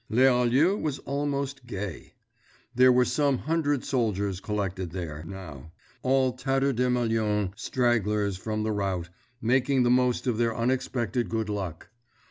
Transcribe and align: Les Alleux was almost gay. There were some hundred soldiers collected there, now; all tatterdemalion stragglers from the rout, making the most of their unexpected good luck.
Les 0.09 0.25
Alleux 0.25 0.75
was 0.75 0.97
almost 1.05 1.67
gay. 1.67 2.15
There 2.73 2.91
were 2.91 3.05
some 3.05 3.37
hundred 3.37 3.85
soldiers 3.85 4.39
collected 4.39 4.89
there, 4.89 5.23
now; 5.27 5.73
all 6.01 6.33
tatterdemalion 6.35 7.53
stragglers 7.55 8.35
from 8.35 8.63
the 8.63 8.71
rout, 8.71 9.09
making 9.43 9.83
the 9.83 9.91
most 9.91 10.25
of 10.25 10.39
their 10.39 10.57
unexpected 10.57 11.29
good 11.29 11.49
luck. 11.49 11.91